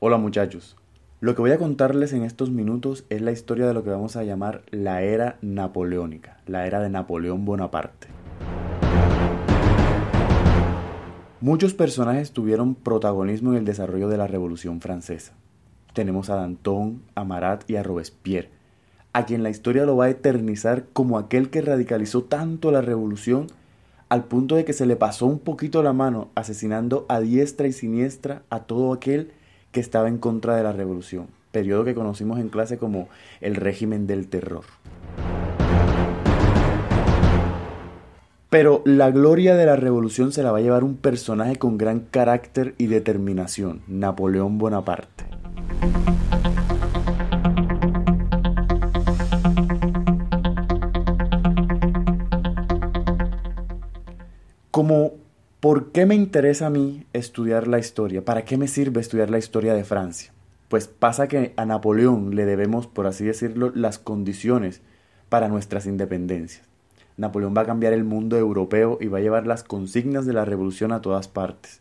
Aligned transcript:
Hola 0.00 0.16
muchachos, 0.16 0.76
lo 1.18 1.34
que 1.34 1.40
voy 1.40 1.50
a 1.50 1.58
contarles 1.58 2.12
en 2.12 2.22
estos 2.22 2.52
minutos 2.52 3.04
es 3.10 3.20
la 3.20 3.32
historia 3.32 3.66
de 3.66 3.74
lo 3.74 3.82
que 3.82 3.90
vamos 3.90 4.14
a 4.14 4.22
llamar 4.22 4.62
la 4.70 5.02
era 5.02 5.38
napoleónica, 5.42 6.36
la 6.46 6.68
era 6.68 6.78
de 6.80 6.88
Napoleón 6.88 7.44
Bonaparte. 7.44 8.06
Muchos 11.40 11.74
personajes 11.74 12.30
tuvieron 12.30 12.76
protagonismo 12.76 13.50
en 13.50 13.58
el 13.58 13.64
desarrollo 13.64 14.08
de 14.08 14.18
la 14.18 14.28
Revolución 14.28 14.80
Francesa. 14.80 15.32
Tenemos 15.94 16.30
a 16.30 16.36
Danton, 16.36 17.02
a 17.16 17.24
Marat 17.24 17.68
y 17.68 17.74
a 17.74 17.82
Robespierre, 17.82 18.50
a 19.12 19.26
quien 19.26 19.42
la 19.42 19.50
historia 19.50 19.84
lo 19.84 19.96
va 19.96 20.04
a 20.04 20.10
eternizar 20.10 20.84
como 20.92 21.18
aquel 21.18 21.50
que 21.50 21.60
radicalizó 21.60 22.22
tanto 22.22 22.70
la 22.70 22.82
revolución 22.82 23.48
al 24.08 24.26
punto 24.26 24.54
de 24.54 24.64
que 24.64 24.74
se 24.74 24.86
le 24.86 24.94
pasó 24.94 25.26
un 25.26 25.40
poquito 25.40 25.82
la 25.82 25.92
mano 25.92 26.28
asesinando 26.36 27.04
a 27.08 27.18
diestra 27.18 27.66
y 27.66 27.72
siniestra 27.72 28.42
a 28.48 28.60
todo 28.60 28.92
aquel 28.92 29.32
que 29.72 29.80
estaba 29.80 30.08
en 30.08 30.18
contra 30.18 30.56
de 30.56 30.62
la 30.62 30.72
revolución, 30.72 31.28
periodo 31.52 31.84
que 31.84 31.94
conocimos 31.94 32.38
en 32.38 32.48
clase 32.48 32.78
como 32.78 33.08
el 33.40 33.54
régimen 33.56 34.06
del 34.06 34.28
terror. 34.28 34.64
Pero 38.50 38.80
la 38.86 39.10
gloria 39.10 39.54
de 39.56 39.66
la 39.66 39.76
revolución 39.76 40.32
se 40.32 40.42
la 40.42 40.50
va 40.50 40.58
a 40.58 40.62
llevar 40.62 40.82
un 40.82 40.96
personaje 40.96 41.56
con 41.56 41.76
gran 41.76 42.00
carácter 42.00 42.74
y 42.78 42.86
determinación, 42.86 43.82
Napoleón 43.86 44.56
Bonaparte. 44.56 45.26
Como, 54.70 55.12
¿por 55.60 55.90
qué 55.92 56.06
me 56.06 56.14
interesa 56.14 56.66
a 56.66 56.70
mí 56.70 57.06
estudiar 57.12 57.66
la 57.66 57.78
historia? 57.78 58.24
¿Para 58.24 58.44
qué 58.44 58.56
me 58.56 58.68
sirve 58.68 59.00
estudiar 59.00 59.30
la 59.30 59.38
historia 59.38 59.74
de 59.74 59.84
Francia? 59.84 60.32
Pues 60.68 60.86
pasa 60.86 61.28
que 61.28 61.52
a 61.56 61.64
Napoleón 61.64 62.36
le 62.36 62.44
debemos, 62.44 62.86
por 62.86 63.06
así 63.06 63.24
decirlo, 63.24 63.72
las 63.74 63.98
condiciones 63.98 64.82
para 65.28 65.48
nuestras 65.48 65.86
independencias. 65.86 66.66
Napoleón 67.16 67.54
va 67.56 67.62
a 67.62 67.66
cambiar 67.66 67.92
el 67.92 68.04
mundo 68.04 68.36
europeo 68.36 68.98
y 69.00 69.08
va 69.08 69.18
a 69.18 69.22
llevar 69.22 69.46
las 69.46 69.64
consignas 69.64 70.24
de 70.26 70.34
la 70.34 70.44
revolución 70.44 70.92
a 70.92 71.00
todas 71.00 71.26
partes. 71.26 71.80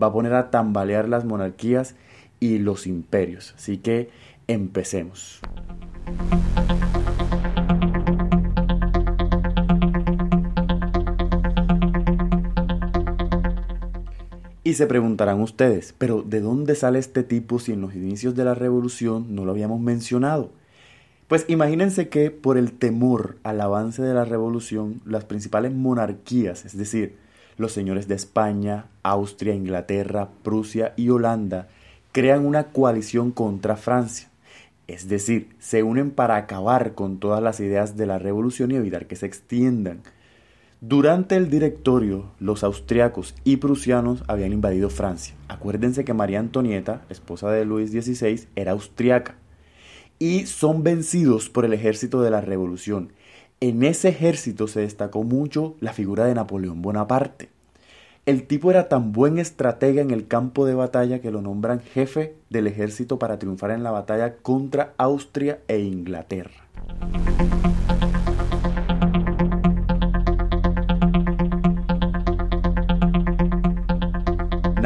Va 0.00 0.08
a 0.08 0.12
poner 0.12 0.34
a 0.34 0.50
tambalear 0.50 1.08
las 1.08 1.24
monarquías 1.24 1.96
y 2.38 2.58
los 2.58 2.86
imperios. 2.86 3.54
Así 3.56 3.78
que 3.78 4.10
empecemos. 4.46 5.40
Y 14.68 14.74
se 14.74 14.86
preguntarán 14.86 15.40
ustedes, 15.40 15.94
pero 15.96 16.20
¿de 16.20 16.42
dónde 16.42 16.74
sale 16.74 16.98
este 16.98 17.22
tipo 17.22 17.58
si 17.58 17.72
en 17.72 17.80
los 17.80 17.94
inicios 17.94 18.34
de 18.34 18.44
la 18.44 18.52
revolución 18.52 19.34
no 19.34 19.46
lo 19.46 19.52
habíamos 19.52 19.80
mencionado? 19.80 20.50
Pues 21.26 21.46
imagínense 21.48 22.10
que 22.10 22.30
por 22.30 22.58
el 22.58 22.72
temor 22.72 23.38
al 23.44 23.62
avance 23.62 24.02
de 24.02 24.12
la 24.12 24.26
revolución, 24.26 25.00
las 25.06 25.24
principales 25.24 25.72
monarquías, 25.72 26.66
es 26.66 26.76
decir, 26.76 27.16
los 27.56 27.72
señores 27.72 28.08
de 28.08 28.16
España, 28.16 28.84
Austria, 29.02 29.54
Inglaterra, 29.54 30.28
Prusia 30.42 30.92
y 30.98 31.08
Holanda, 31.08 31.68
crean 32.12 32.44
una 32.44 32.64
coalición 32.64 33.30
contra 33.30 33.74
Francia. 33.74 34.28
Es 34.86 35.08
decir, 35.08 35.48
se 35.58 35.82
unen 35.82 36.10
para 36.10 36.36
acabar 36.36 36.92
con 36.92 37.20
todas 37.20 37.42
las 37.42 37.58
ideas 37.60 37.96
de 37.96 38.04
la 38.04 38.18
revolución 38.18 38.70
y 38.70 38.74
evitar 38.74 39.06
que 39.06 39.16
se 39.16 39.24
extiendan. 39.24 40.02
Durante 40.80 41.34
el 41.34 41.50
directorio, 41.50 42.26
los 42.38 42.62
austriacos 42.62 43.34
y 43.42 43.56
prusianos 43.56 44.22
habían 44.28 44.52
invadido 44.52 44.90
Francia. 44.90 45.34
Acuérdense 45.48 46.04
que 46.04 46.14
María 46.14 46.38
Antonieta, 46.38 47.02
esposa 47.10 47.50
de 47.50 47.64
Luis 47.64 47.90
XVI, 47.90 48.46
era 48.54 48.70
austriaca. 48.72 49.34
Y 50.20 50.46
son 50.46 50.84
vencidos 50.84 51.48
por 51.48 51.64
el 51.64 51.72
ejército 51.72 52.22
de 52.22 52.30
la 52.30 52.42
revolución. 52.42 53.12
En 53.58 53.82
ese 53.82 54.10
ejército 54.10 54.68
se 54.68 54.82
destacó 54.82 55.24
mucho 55.24 55.74
la 55.80 55.92
figura 55.92 56.26
de 56.26 56.36
Napoleón 56.36 56.80
Bonaparte. 56.80 57.48
El 58.24 58.46
tipo 58.46 58.70
era 58.70 58.88
tan 58.88 59.10
buen 59.10 59.38
estratega 59.38 60.00
en 60.00 60.12
el 60.12 60.28
campo 60.28 60.64
de 60.64 60.74
batalla 60.74 61.20
que 61.20 61.32
lo 61.32 61.42
nombran 61.42 61.80
jefe 61.80 62.36
del 62.50 62.68
ejército 62.68 63.18
para 63.18 63.40
triunfar 63.40 63.72
en 63.72 63.82
la 63.82 63.90
batalla 63.90 64.36
contra 64.36 64.94
Austria 64.96 65.58
e 65.66 65.80
Inglaterra. 65.80 66.67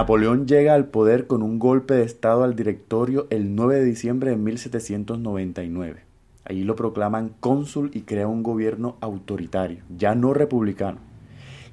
Napoleón 0.00 0.46
llega 0.46 0.72
al 0.72 0.86
poder 0.86 1.26
con 1.26 1.42
un 1.42 1.58
golpe 1.58 1.92
de 1.92 2.04
Estado 2.04 2.42
al 2.42 2.56
directorio 2.56 3.26
el 3.28 3.54
9 3.54 3.80
de 3.80 3.84
diciembre 3.84 4.30
de 4.30 4.38
1799. 4.38 6.04
Allí 6.46 6.64
lo 6.64 6.74
proclaman 6.74 7.34
cónsul 7.38 7.90
y 7.92 8.00
crea 8.00 8.26
un 8.26 8.42
gobierno 8.42 8.96
autoritario, 9.02 9.82
ya 9.94 10.14
no 10.14 10.32
republicano. 10.32 11.00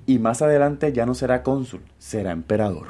Y 0.05 0.19
más 0.19 0.41
adelante 0.41 0.91
ya 0.91 1.05
no 1.05 1.13
será 1.13 1.41
cónsul, 1.41 1.79
será 1.99 2.33
emperador. 2.33 2.87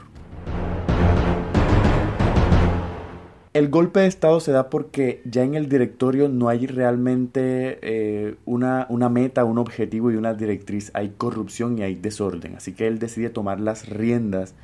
El 3.53 3.69
golpe 3.69 3.99
de 3.99 4.07
Estado 4.07 4.39
se 4.39 4.51
da 4.51 4.71
porque 4.71 5.21
ya 5.23 5.43
en 5.43 5.53
el 5.53 5.69
directorio 5.69 6.29
no 6.29 6.49
hay 6.49 6.65
realmente 6.65 7.77
eh, 7.83 8.37
una, 8.45 8.87
una 8.89 9.09
meta, 9.09 9.45
un 9.45 9.59
objetivo 9.59 10.09
y 10.09 10.15
una 10.15 10.33
directriz. 10.33 10.89
Hay 10.95 11.09
corrupción 11.15 11.77
y 11.77 11.83
hay 11.83 11.93
desorden. 11.93 12.55
Así 12.55 12.73
que 12.73 12.87
él 12.87 12.97
decide 12.97 13.29
tomar 13.29 13.59
las 13.59 13.87
riendas 13.87 14.55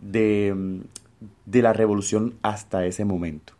de, 0.00 0.82
la 1.52 1.72
revolución 1.72 2.34
hasta 2.42 2.86
ese 2.86 3.04
momento. 3.04 3.54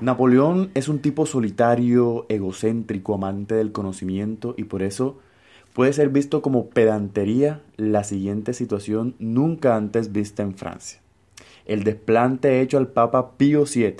Napoleón 0.00 0.70
es 0.74 0.88
un 0.88 1.00
tipo 1.00 1.26
solitario, 1.26 2.24
egocéntrico, 2.30 3.14
amante 3.14 3.54
del 3.54 3.72
conocimiento 3.72 4.54
y 4.56 4.64
por 4.64 4.82
eso 4.82 5.18
puede 5.74 5.92
ser 5.92 6.08
visto 6.08 6.40
como 6.40 6.70
pedantería 6.70 7.60
la 7.76 8.02
siguiente 8.04 8.54
situación 8.54 9.14
nunca 9.18 9.76
antes 9.76 10.12
vista 10.12 10.42
en 10.42 10.54
Francia. 10.54 11.00
El 11.66 11.84
desplante 11.84 12.60
hecho 12.60 12.78
al 12.78 12.88
Papa 12.88 13.36
Pío 13.36 13.64
VII. 13.64 13.96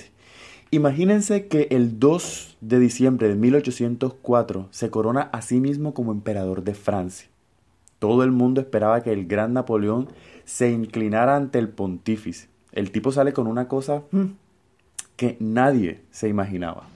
Imagínense 0.71 1.47
que 1.47 1.67
el 1.69 1.99
2 1.99 2.57
de 2.61 2.79
diciembre 2.79 3.27
de 3.27 3.35
1804 3.35 4.69
se 4.71 4.89
corona 4.89 5.21
a 5.33 5.41
sí 5.41 5.59
mismo 5.59 5.93
como 5.93 6.11
emperador 6.11 6.63
de 6.63 6.73
Francia. 6.73 7.30
Todo 8.01 8.23
el 8.23 8.31
mundo 8.31 8.61
esperaba 8.61 9.01
que 9.01 9.13
el 9.13 9.27
gran 9.27 9.53
Napoleón 9.53 10.09
se 10.43 10.71
inclinara 10.71 11.35
ante 11.35 11.59
el 11.59 11.69
pontífice. 11.69 12.49
El 12.71 12.89
tipo 12.89 13.11
sale 13.11 13.31
con 13.31 13.45
una 13.45 13.67
cosa 13.67 14.01
hmm, 14.09 14.25
que 15.15 15.37
nadie 15.39 16.01
se 16.09 16.27
imaginaba. 16.27 16.87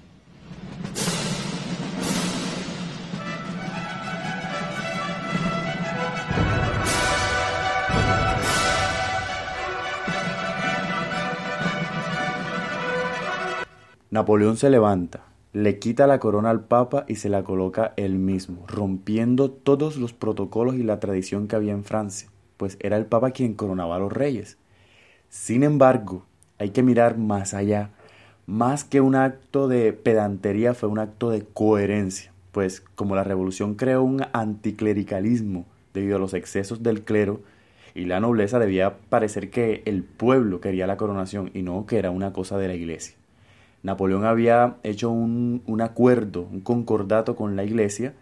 Napoleón 14.10 14.58
se 14.58 14.72
levanta, 14.72 15.35
le 15.56 15.80
quita 15.80 16.06
la 16.06 16.20
corona 16.20 16.50
al 16.50 16.66
Papa 16.66 17.06
y 17.08 17.16
se 17.16 17.30
la 17.30 17.46
coloca 17.46 17.94
él 17.96 18.16
mismo, 18.16 18.66
rompiendo 18.68 19.50
todos 19.50 19.96
los 19.96 20.12
protocolos 20.12 20.76
y 20.76 20.84
la 20.84 21.00
tradición 21.00 21.48
que 21.48 21.56
había 21.56 21.72
en 21.72 21.86
Francia, 21.86 22.28
pues 22.58 22.76
era 22.82 22.98
el 22.98 23.06
Papa 23.06 23.32
quien 23.32 23.54
coronaba 23.54 23.96
a 23.96 24.00
los 24.00 24.12
reyes. 24.12 24.58
Sin 25.30 25.64
embargo, 25.64 26.26
hay 26.58 26.72
que 26.72 26.84
mirar 26.84 27.18
más 27.18 27.54
allá. 27.54 27.92
Más 28.46 28.84
que 28.84 29.00
un 29.00 29.16
acto 29.16 29.70
de 29.70 29.94
pedantería 29.94 30.74
fue 30.74 30.90
un 30.90 31.00
acto 31.00 31.30
de 31.30 31.46
coherencia, 31.46 32.34
pues 32.52 32.82
como 32.82 33.16
la 33.16 33.24
revolución 33.24 33.76
creó 33.76 34.04
un 34.04 34.26
anticlericalismo 34.34 35.66
debido 35.94 36.18
a 36.18 36.20
los 36.20 36.34
excesos 36.34 36.84
del 36.84 37.06
clero, 37.06 37.40
y 37.94 38.04
la 38.04 38.20
nobleza 38.20 38.60
debía 38.60 38.98
parecer 39.08 39.52
que 39.52 39.84
el 39.86 40.04
pueblo 40.04 40.60
quería 40.60 40.86
la 40.86 40.98
coronación 40.98 41.50
y 41.54 41.62
no 41.62 41.86
que 41.86 41.98
era 41.98 42.12
una 42.12 42.34
cosa 42.34 42.58
de 42.58 42.68
la 42.68 42.76
iglesia. 42.76 43.16
Napoleón 43.86 44.26
había 44.26 44.78
hecho 44.82 45.12
un, 45.12 45.62
acuerdo, 45.80 46.48
un 46.52 46.62
concordato 46.62 47.36
con 47.36 47.56
la 47.56 47.64
iglesia 47.64 48.16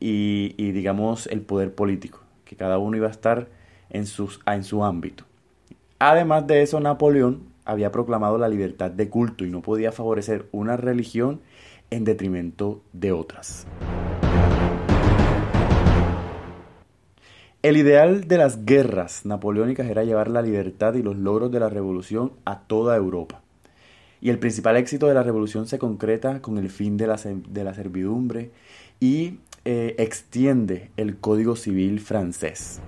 y, 0.00 0.54
digamos 0.72 1.26
el 1.26 1.42
poder 1.42 1.74
político, 1.74 2.20
que 2.46 2.56
cada 2.56 2.78
uno 2.78 2.96
iba 2.96 3.06
a 3.06 3.10
estar 3.10 3.48
en, 3.90 4.06
sus, 4.06 4.40
en 4.46 4.64
su 4.64 4.82
ámbito. 4.82 5.24
Además 5.98 6.46
de 6.46 6.62
eso, 6.62 6.80
Napoleón 6.80 7.42
había 7.66 7.92
proclamado 7.92 8.38
la 8.38 8.48
libertad 8.48 8.90
de 8.90 9.10
culto 9.10 9.44
y 9.44 9.50
no 9.50 9.60
podía 9.60 9.92
favorecer 9.92 10.46
una 10.52 10.78
religión 10.78 11.42
en 11.90 12.04
detrimento 12.04 12.80
de 12.94 13.12
otras. 13.12 13.66
El 17.60 17.76
ideal 17.76 18.26
de 18.26 18.38
las 18.38 18.64
guerras 18.64 19.26
napoleónicas 19.26 19.86
era 19.90 20.04
llevar 20.04 20.30
la 20.30 20.40
libertad 20.40 20.94
y 20.94 21.02
los 21.02 21.16
logros 21.18 21.52
de 21.52 21.60
la 21.60 21.68
revolución 21.68 22.32
a 22.46 22.60
toda 22.60 22.96
Europa. 22.96 23.42
Y 24.20 24.30
el 24.30 24.38
principal 24.38 24.76
éxito 24.76 25.06
de 25.06 25.14
la 25.14 25.22
revolución 25.22 25.66
se 25.66 25.78
concreta 25.78 26.42
con 26.42 26.58
el 26.58 26.70
fin 26.70 26.96
de 26.96 27.06
la, 27.06 27.16
de 27.16 27.64
la 27.64 27.74
servidumbre 27.74 28.50
y 29.00 29.38
eh, 29.64 29.94
extiende 29.98 30.90
el 30.96 31.18
Código 31.18 31.54
Civil 31.56 32.00
francés. 32.00 32.80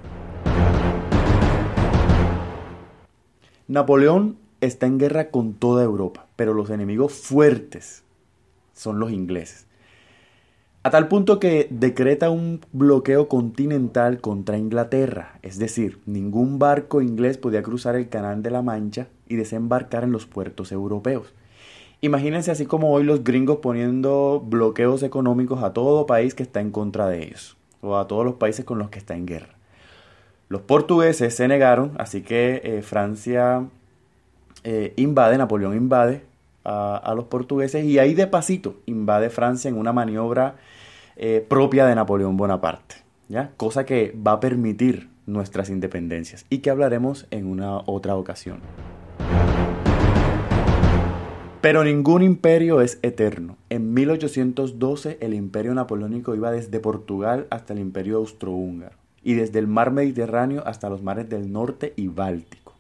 Napoleón 3.69 4.37
está 4.61 4.87
en 4.87 4.99
guerra 4.99 5.31
con 5.31 5.55
toda 5.55 5.85
Europa, 5.85 6.27
pero 6.37 6.55
los 6.55 6.71
enemigos 6.71 7.13
fuertes 7.13 8.03
son 8.73 8.99
los 8.99 9.13
ingleses. 9.13 9.67
A 10.83 10.91
tal 10.91 11.09
punto 11.09 11.39
que 11.39 11.69
decreta 11.71 12.31
un 12.31 12.61
bloqueo 12.73 13.29
continental 13.29 14.21
contra 14.21 14.57
Inglaterra, 14.57 15.39
es 15.43 15.59
decir, 15.59 16.01
ningún 16.07 16.59
barco 16.59 17.03
inglés 17.03 17.37
podía 17.37 17.63
cruzar 17.63 17.97
el 17.97 18.09
Canal 18.09 18.43
de 18.43 18.51
la 18.51 18.63
Mancha 18.63 19.09
y 19.31 19.37
desembarcar 19.37 20.05
en 20.05 20.13
los 20.13 20.27
puertos 20.27 20.73
europeos. 20.73 21.33
Imagínense 22.03 22.51
así 22.51 22.67
como 22.67 22.91
hoy 22.91 23.05
los 23.05 23.25
gringos 23.25 23.59
poniendo 23.59 24.43
bloqueos 24.45 25.03
económicos 25.03 25.63
a 25.63 25.73
todo 25.73 26.07
país 26.07 26.35
que 26.35 26.43
está 26.43 26.61
en 26.61 26.71
contra 26.71 27.09
de 27.09 27.25
ellos, 27.25 27.57
o 27.81 27.97
a 27.97 28.09
todos 28.09 28.25
los 28.25 28.35
países 28.35 28.65
con 28.65 28.79
los 28.79 28.91
que 28.91 28.99
está 28.99 29.15
en 29.15 29.27
guerra. 29.27 29.55
Los 30.49 30.63
portugueses 30.63 31.35
se 31.35 31.47
negaron, 31.47 31.93
así 31.99 32.23
que 32.23 32.61
eh, 32.65 32.83
Francia 32.83 33.67
eh, 34.65 34.95
invade, 34.97 35.39
Napoleón 35.39 35.77
invade 35.77 36.23
a, 36.65 37.13
los 37.15 37.27
portugueses 37.27 37.85
y 37.85 37.99
ahí 37.99 38.15
de 38.15 38.27
pasito 38.27 38.77
invade 38.87 39.31
Francia 39.31 39.69
en 39.69 39.79
una 39.79 39.93
maniobra 39.93 40.57
eh, 41.17 41.45
propia 41.49 41.87
de 41.87 41.95
Napoleón 41.95 42.37
Bonaparte, 42.37 42.97
¿ya? 43.29 43.53
cosa 43.57 43.87
que 43.87 44.15
va 44.27 44.33
a 44.33 44.41
permitir 44.41 45.09
nuestras 45.27 45.71
independencias 45.71 46.45
y 46.51 46.59
que 46.59 46.71
hablaremos 46.71 47.27
en 47.31 47.47
una 47.47 47.79
otra 47.79 48.17
ocasión. 48.17 48.61
Pero 51.61 51.85
ningún 51.85 52.23
imperio 52.23 52.81
es 52.81 52.99
eterno. 53.03 53.59
En 53.69 53.93
1812 53.93 55.19
el 55.21 55.35
imperio 55.35 55.75
napoleónico 55.75 56.35
iba 56.35 56.51
desde 56.51 56.81
Portugal 56.81 57.47
hasta 57.51 57.75
el 57.75 57.81
imperio 57.81 58.17
austrohúngaro 58.17 58.97
y 59.23 59.35
desde 59.35 59.59
el 59.59 59.67
mar 59.67 59.91
Mediterráneo 59.91 60.63
hasta 60.67 60.89
los 60.89 61.03
mares 61.03 61.29
del 61.29 61.53
norte 61.53 61.93
y 61.97 62.09
Báltico. 62.09 62.73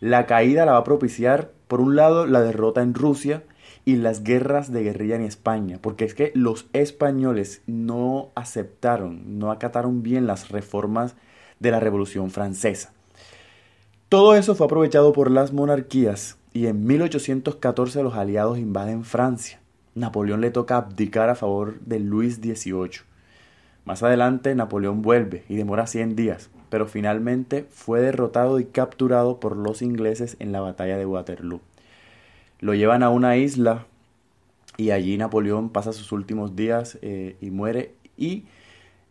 La 0.00 0.24
caída 0.24 0.64
la 0.64 0.72
va 0.72 0.78
a 0.78 0.84
propiciar 0.84 1.50
por 1.68 1.82
un 1.82 1.94
lado, 1.94 2.26
la 2.26 2.40
derrota 2.40 2.80
en 2.80 2.94
Rusia 2.94 3.42
y 3.84 3.96
las 3.96 4.22
guerras 4.22 4.72
de 4.72 4.82
guerrilla 4.82 5.16
en 5.16 5.22
España, 5.22 5.78
porque 5.82 6.06
es 6.06 6.14
que 6.14 6.32
los 6.34 6.66
españoles 6.72 7.60
no 7.66 8.30
aceptaron, 8.34 9.38
no 9.38 9.50
acataron 9.50 10.02
bien 10.02 10.26
las 10.26 10.48
reformas 10.48 11.16
de 11.60 11.70
la 11.70 11.80
Revolución 11.80 12.30
Francesa. 12.30 12.92
Todo 14.08 14.34
eso 14.36 14.54
fue 14.54 14.66
aprovechado 14.66 15.12
por 15.12 15.30
las 15.30 15.52
monarquías 15.52 16.38
y 16.56 16.68
en 16.68 16.86
1814 16.86 18.02
los 18.02 18.14
aliados 18.14 18.58
invaden 18.58 19.04
Francia. 19.04 19.60
Napoleón 19.94 20.40
le 20.40 20.50
toca 20.50 20.78
abdicar 20.78 21.28
a 21.28 21.34
favor 21.34 21.78
de 21.80 22.00
Luis 22.00 22.36
XVIII. 22.36 23.02
Más 23.84 24.02
adelante 24.02 24.54
Napoleón 24.54 25.02
vuelve 25.02 25.44
y 25.50 25.56
demora 25.56 25.86
100 25.86 26.16
días, 26.16 26.48
pero 26.70 26.86
finalmente 26.86 27.66
fue 27.68 28.00
derrotado 28.00 28.58
y 28.58 28.64
capturado 28.64 29.38
por 29.38 29.54
los 29.54 29.82
ingleses 29.82 30.36
en 30.38 30.50
la 30.50 30.60
batalla 30.60 30.96
de 30.96 31.04
Waterloo. 31.04 31.60
Lo 32.60 32.72
llevan 32.72 33.02
a 33.02 33.10
una 33.10 33.36
isla 33.36 33.84
y 34.78 34.92
allí 34.92 35.18
Napoleón 35.18 35.68
pasa 35.68 35.92
sus 35.92 36.10
últimos 36.10 36.56
días 36.56 36.98
eh, 37.02 37.36
y 37.42 37.50
muere 37.50 37.92
y 38.16 38.44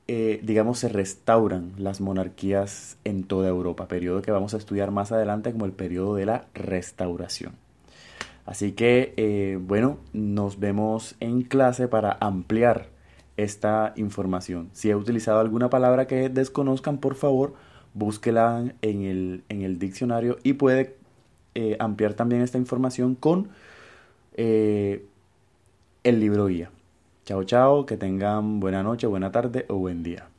eh, 0.07 0.39
digamos 0.43 0.77
se 0.79 0.87
restauran 0.87 1.73
las 1.77 1.99
monarquías 1.99 2.97
en 3.05 3.23
toda 3.23 3.49
Europa, 3.49 3.87
periodo 3.87 4.21
que 4.21 4.31
vamos 4.31 4.53
a 4.53 4.57
estudiar 4.57 4.91
más 4.91 5.11
adelante 5.11 5.51
como 5.51 5.65
el 5.65 5.71
periodo 5.71 6.15
de 6.15 6.27
la 6.27 6.45
restauración. 6.53 7.53
Así 8.45 8.73
que 8.73 9.15
eh, 9.17 9.57
bueno, 9.59 9.97
nos 10.13 10.59
vemos 10.59 11.15
en 11.19 11.41
clase 11.41 11.87
para 11.87 12.17
ampliar 12.21 12.89
esta 13.35 13.93
información. 13.95 14.69
Si 14.73 14.91
he 14.91 14.95
utilizado 14.95 15.39
alguna 15.39 15.71
palabra 15.71 16.05
que 16.05 16.29
desconozcan, 16.29 16.99
por 16.99 17.15
favor, 17.15 17.55
búsquela 17.95 18.63
en 18.83 19.01
el, 19.03 19.43
en 19.49 19.63
el 19.63 19.79
diccionario 19.79 20.37
y 20.43 20.53
puede 20.53 20.95
eh, 21.55 21.77
ampliar 21.79 22.13
también 22.13 22.43
esta 22.43 22.59
información 22.59 23.15
con 23.15 23.49
el 24.37 24.99
libro 26.03 26.47
guía. 26.47 26.69
Chao, 27.25 27.43
chao, 27.43 27.85
que 27.85 27.97
tengan 27.97 28.59
buena 28.59 28.83
noche, 28.83 29.07
buena 29.07 29.31
tarde 29.31 29.65
o 29.67 29.75
buen 29.77 30.03
día. 30.03 30.29